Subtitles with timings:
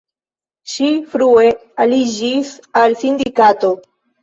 [0.71, 1.43] Ŝi frue
[1.85, 3.75] aliĝis al sindikato.